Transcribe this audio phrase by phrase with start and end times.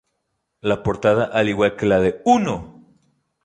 [0.61, 2.83] La portada, al igual que la de "¡Uno!